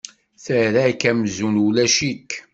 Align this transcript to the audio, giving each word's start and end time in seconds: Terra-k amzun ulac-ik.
Terra-k 0.43 1.01
amzun 1.11 1.55
ulac-ik. 1.65 2.29